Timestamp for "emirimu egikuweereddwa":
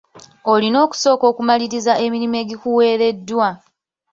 2.05-3.49